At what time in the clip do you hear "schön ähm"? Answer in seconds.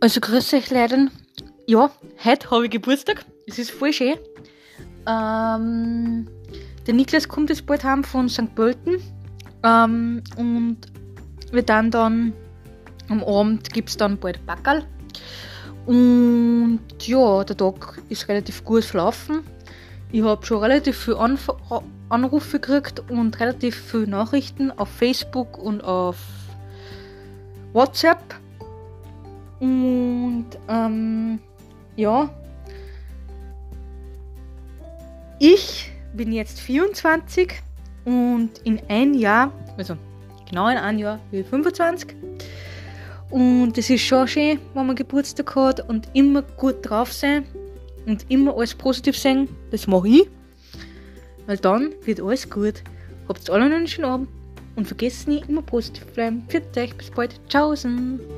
3.92-6.28